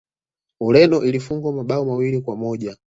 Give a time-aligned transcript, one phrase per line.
[0.61, 2.77] ureno ilifungwa mabao mawili kwa moja